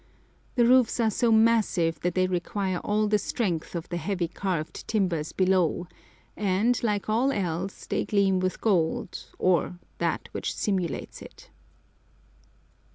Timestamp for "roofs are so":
0.65-1.31